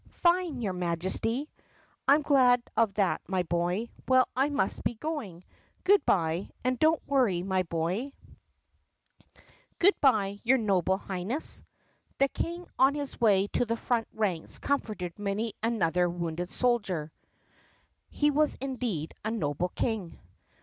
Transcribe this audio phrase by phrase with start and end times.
[0.13, 1.47] "Fine, your Majesty!"
[2.07, 3.91] "I 'm glad of that, my boy.
[4.07, 5.43] Well, I must be going.
[5.83, 6.49] Good by.
[6.65, 8.11] And don't worry, my boy!"
[9.29, 11.63] THE PUSSYCAT PRINCESS 143 "Good by, your Noble Highness!"
[12.17, 17.11] The King on his way to the front ranks comforted many another wounded soldier.
[18.09, 20.17] He was indeed a noble King.